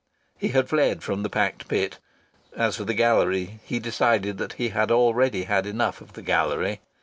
He 0.35 0.47
had 0.47 0.67
fled 0.67 1.03
from 1.03 1.21
the 1.21 1.29
packed 1.29 1.67
pit. 1.67 1.99
(As 2.57 2.75
for 2.77 2.85
the 2.85 2.95
gallery, 2.95 3.59
he 3.63 3.77
decided 3.77 4.39
that 4.39 4.53
he 4.53 4.69
had 4.69 4.89
already 4.89 5.43
had 5.43 5.67
enough 5.67 6.01
of 6.01 6.13
the 6.13 6.23
gallery.) 6.23 6.81